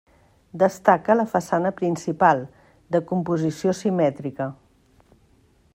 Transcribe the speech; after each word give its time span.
Destaca 0.61 1.15
la 1.17 1.25
façana 1.33 1.73
principal, 1.81 2.41
de 2.97 3.01
composició 3.13 3.75
simètrica. 3.83 4.49